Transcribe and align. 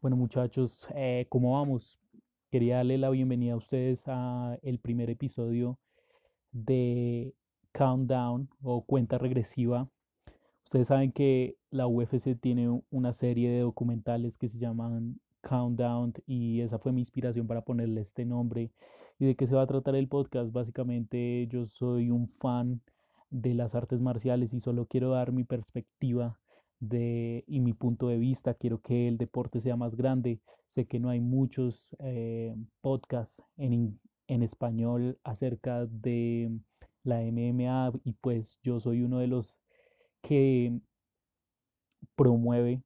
Bueno, 0.00 0.16
muchachos, 0.16 0.86
eh, 0.94 1.26
¿cómo 1.28 1.54
vamos? 1.54 1.98
Quería 2.52 2.76
darle 2.76 2.98
la 2.98 3.10
bienvenida 3.10 3.54
a 3.54 3.56
ustedes 3.56 4.00
a 4.06 4.56
el 4.62 4.78
primer 4.78 5.10
episodio 5.10 5.76
de 6.52 7.34
Countdown 7.72 8.48
o 8.62 8.84
cuenta 8.84 9.18
regresiva. 9.18 9.88
Ustedes 10.66 10.86
saben 10.86 11.10
que 11.10 11.56
la 11.70 11.88
UFC 11.88 12.36
tiene 12.40 12.80
una 12.90 13.12
serie 13.12 13.50
de 13.50 13.58
documentales 13.58 14.36
que 14.38 14.48
se 14.48 14.58
llaman 14.58 15.18
Countdown 15.40 16.14
y 16.28 16.60
esa 16.60 16.78
fue 16.78 16.92
mi 16.92 17.00
inspiración 17.00 17.48
para 17.48 17.62
ponerle 17.62 18.02
este 18.02 18.24
nombre. 18.24 18.70
¿Y 19.18 19.26
de 19.26 19.34
qué 19.34 19.48
se 19.48 19.56
va 19.56 19.62
a 19.62 19.66
tratar 19.66 19.96
el 19.96 20.06
podcast? 20.06 20.52
Básicamente 20.52 21.48
yo 21.48 21.66
soy 21.66 22.10
un 22.10 22.28
fan 22.38 22.82
de 23.30 23.52
las 23.52 23.74
artes 23.74 24.00
marciales 24.00 24.54
y 24.54 24.60
solo 24.60 24.86
quiero 24.86 25.10
dar 25.10 25.32
mi 25.32 25.42
perspectiva 25.42 26.38
de, 26.80 27.44
y 27.46 27.60
mi 27.60 27.72
punto 27.72 28.08
de 28.08 28.18
vista. 28.18 28.54
Quiero 28.54 28.80
que 28.80 29.08
el 29.08 29.18
deporte 29.18 29.60
sea 29.60 29.76
más 29.76 29.96
grande. 29.96 30.40
Sé 30.68 30.86
que 30.86 31.00
no 31.00 31.10
hay 31.10 31.20
muchos 31.20 31.96
eh, 32.00 32.54
podcasts 32.80 33.42
en, 33.56 34.00
en 34.26 34.42
español 34.42 35.18
acerca 35.24 35.86
de 35.86 36.50
la 37.04 37.22
MMA 37.22 37.92
y 38.04 38.12
pues 38.12 38.58
yo 38.62 38.80
soy 38.80 39.02
uno 39.02 39.18
de 39.18 39.28
los 39.28 39.56
que 40.22 40.80
promueve 42.14 42.82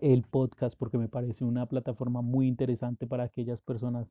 el 0.00 0.22
podcast 0.24 0.76
porque 0.78 0.98
me 0.98 1.08
parece 1.08 1.44
una 1.44 1.66
plataforma 1.66 2.22
muy 2.22 2.46
interesante 2.48 3.06
para 3.06 3.24
aquellas 3.24 3.60
personas 3.60 4.08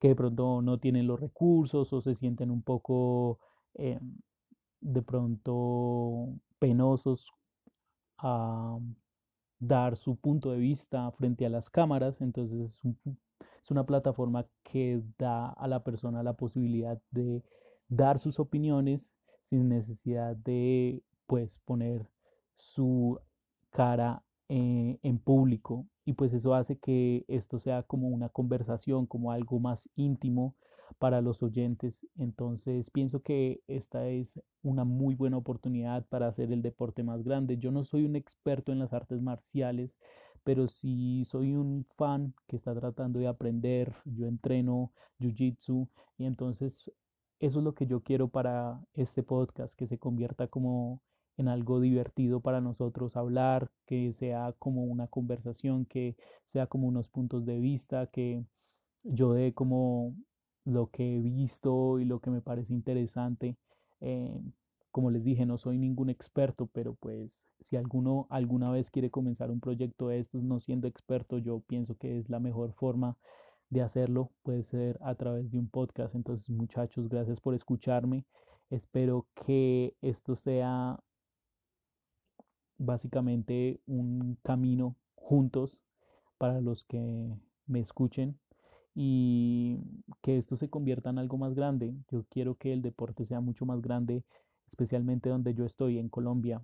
que 0.00 0.08
de 0.08 0.16
pronto 0.16 0.62
no 0.62 0.78
tienen 0.78 1.06
los 1.06 1.20
recursos 1.20 1.92
o 1.92 2.02
se 2.02 2.16
sienten 2.16 2.50
un 2.50 2.62
poco 2.62 3.38
eh, 3.74 4.00
de 4.80 5.02
pronto 5.02 6.28
penosos 6.58 7.30
a 8.22 8.78
dar 9.60 9.96
su 9.96 10.16
punto 10.16 10.50
de 10.52 10.58
vista 10.58 11.10
frente 11.12 11.46
a 11.46 11.50
las 11.50 11.70
cámaras. 11.70 12.20
Entonces 12.20 12.70
es, 12.70 12.84
un- 12.84 12.98
es 13.62 13.70
una 13.70 13.84
plataforma 13.86 14.46
que 14.64 15.02
da 15.18 15.50
a 15.50 15.68
la 15.68 15.84
persona 15.84 16.22
la 16.22 16.34
posibilidad 16.34 17.00
de 17.10 17.42
dar 17.88 18.18
sus 18.18 18.38
opiniones 18.40 19.02
sin 19.44 19.68
necesidad 19.68 20.36
de 20.36 21.02
pues 21.26 21.58
poner 21.64 22.06
su 22.58 23.20
cara 23.70 24.22
eh, 24.48 24.98
en 25.02 25.18
público. 25.18 25.86
Y 26.04 26.14
pues 26.14 26.32
eso 26.32 26.54
hace 26.54 26.78
que 26.78 27.24
esto 27.28 27.58
sea 27.58 27.82
como 27.84 28.08
una 28.08 28.28
conversación, 28.28 29.06
como 29.06 29.30
algo 29.32 29.58
más 29.60 29.88
íntimo 29.96 30.54
para 30.98 31.20
los 31.20 31.42
oyentes. 31.42 32.06
Entonces 32.16 32.90
pienso 32.90 33.22
que 33.22 33.60
esta 33.68 34.08
es 34.08 34.40
una 34.62 34.84
muy 34.84 35.14
buena 35.14 35.36
oportunidad 35.36 36.06
para 36.06 36.28
hacer 36.28 36.52
el 36.52 36.62
deporte 36.62 37.02
más 37.02 37.22
grande. 37.22 37.58
Yo 37.58 37.70
no 37.72 37.84
soy 37.84 38.04
un 38.04 38.16
experto 38.16 38.72
en 38.72 38.78
las 38.78 38.92
artes 38.92 39.20
marciales, 39.20 39.96
pero 40.44 40.68
sí 40.68 41.24
soy 41.26 41.54
un 41.54 41.86
fan 41.96 42.34
que 42.48 42.56
está 42.56 42.74
tratando 42.74 43.18
de 43.20 43.28
aprender. 43.28 43.94
Yo 44.04 44.26
entreno 44.26 44.92
jiu-jitsu 45.20 45.88
y 46.18 46.26
entonces 46.26 46.90
eso 47.40 47.58
es 47.58 47.64
lo 47.64 47.74
que 47.74 47.86
yo 47.86 48.00
quiero 48.02 48.28
para 48.28 48.80
este 48.94 49.22
podcast, 49.22 49.74
que 49.74 49.88
se 49.88 49.98
convierta 49.98 50.46
como 50.46 51.02
en 51.36 51.48
algo 51.48 51.80
divertido 51.80 52.40
para 52.40 52.60
nosotros 52.60 53.16
hablar, 53.16 53.70
que 53.86 54.12
sea 54.14 54.54
como 54.58 54.84
una 54.84 55.08
conversación, 55.08 55.86
que 55.86 56.16
sea 56.52 56.66
como 56.66 56.86
unos 56.86 57.08
puntos 57.08 57.44
de 57.44 57.58
vista, 57.58 58.06
que 58.06 58.44
yo 59.02 59.32
dé 59.32 59.52
como 59.54 60.14
lo 60.64 60.88
que 60.90 61.16
he 61.16 61.20
visto 61.20 61.98
y 61.98 62.04
lo 62.04 62.20
que 62.20 62.30
me 62.30 62.40
parece 62.40 62.72
interesante. 62.72 63.56
Eh, 64.00 64.40
como 64.90 65.10
les 65.10 65.24
dije, 65.24 65.46
no 65.46 65.58
soy 65.58 65.78
ningún 65.78 66.10
experto, 66.10 66.66
pero 66.66 66.94
pues 66.94 67.30
si 67.62 67.76
alguno 67.76 68.26
alguna 68.30 68.70
vez 68.70 68.90
quiere 68.90 69.10
comenzar 69.10 69.50
un 69.50 69.60
proyecto 69.60 70.08
de 70.08 70.18
estos 70.18 70.42
no 70.42 70.60
siendo 70.60 70.88
experto, 70.88 71.38
yo 71.38 71.60
pienso 71.60 71.96
que 71.96 72.18
es 72.18 72.28
la 72.28 72.40
mejor 72.40 72.72
forma 72.74 73.16
de 73.70 73.82
hacerlo, 73.82 74.30
puede 74.42 74.64
ser 74.64 74.98
a 75.02 75.14
través 75.14 75.50
de 75.50 75.58
un 75.58 75.68
podcast. 75.68 76.14
Entonces, 76.14 76.50
muchachos, 76.50 77.08
gracias 77.08 77.40
por 77.40 77.54
escucharme. 77.54 78.24
Espero 78.68 79.26
que 79.46 79.96
esto 80.02 80.36
sea 80.36 81.00
básicamente 82.76 83.80
un 83.86 84.36
camino 84.42 84.96
juntos 85.14 85.78
para 86.36 86.60
los 86.60 86.84
que 86.84 87.34
me 87.66 87.80
escuchen 87.80 88.38
y 88.94 89.78
que 90.22 90.38
esto 90.38 90.56
se 90.56 90.68
convierta 90.68 91.10
en 91.10 91.18
algo 91.18 91.38
más 91.38 91.54
grande. 91.54 91.94
Yo 92.10 92.24
quiero 92.28 92.56
que 92.56 92.72
el 92.72 92.82
deporte 92.82 93.26
sea 93.26 93.40
mucho 93.40 93.64
más 93.64 93.80
grande, 93.80 94.22
especialmente 94.68 95.28
donde 95.28 95.54
yo 95.54 95.64
estoy, 95.64 95.98
en 95.98 96.08
Colombia. 96.08 96.62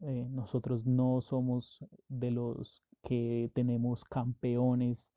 Eh, 0.00 0.26
nosotros 0.30 0.86
no 0.86 1.20
somos 1.22 1.78
de 2.08 2.30
los 2.30 2.82
que 3.02 3.50
tenemos 3.54 4.04
campeones 4.04 5.08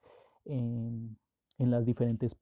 en, 0.45 1.17
las 1.57 1.85
diferentes 1.85 2.37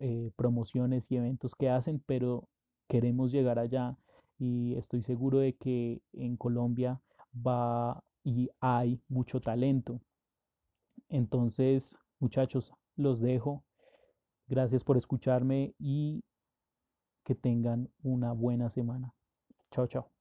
eh, 0.00 0.30
promociones 0.36 1.10
y 1.10 1.16
eventos 1.16 1.54
que 1.54 1.70
hacen, 1.70 2.02
pero 2.04 2.48
queremos 2.88 3.32
llegar 3.32 3.58
allá 3.58 3.96
y 4.38 4.74
estoy 4.74 5.02
seguro 5.02 5.38
de 5.38 5.54
que 5.54 6.02
en 6.12 6.36
Colombia 6.36 7.00
va 7.34 8.04
y 8.24 8.50
hay 8.60 9.00
mucho 9.08 9.40
talento. 9.40 10.00
Entonces, 11.08 11.96
muchachos, 12.20 12.72
los 12.98 13.20
dejo. 13.20 13.64
Gracias 14.48 14.84
por 14.84 14.96
escucharme 14.96 15.74
y 15.78 16.24
que 17.24 17.34
tengan 17.34 17.90
una 18.02 18.32
buena 18.32 18.70
semana. 18.70 19.14
Chao, 19.70 19.86
chao. 19.86 20.10